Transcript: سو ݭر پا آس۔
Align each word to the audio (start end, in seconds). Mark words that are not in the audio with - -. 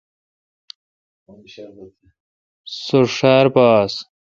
سو 2.83 2.99
ݭر 3.15 3.45
پا 3.53 3.65
آس۔ 3.81 3.93